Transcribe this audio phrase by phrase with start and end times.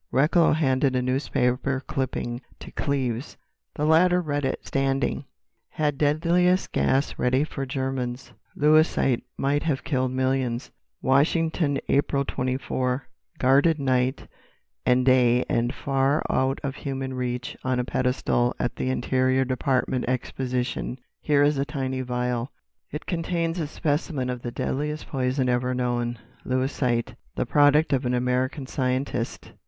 [0.11, 3.37] Recklow handed a newspaper clipping to Cleves:
[3.75, 5.25] the latter read it, standing:
[5.69, 10.71] "Had Deadliest Gas Ready for Germans "'Lewisite' Might Have Killed Millions
[11.03, 14.27] "Washington, April 24.—Guarded night
[14.87, 20.05] and day and far out of human reach on a pedestal at the Interior Department
[20.07, 22.51] Exposition here is a tiny vial.
[22.91, 28.15] It contains a specimen of the deadliest poison ever known, 'Lewisite,' the product of an
[28.15, 29.51] American scientist.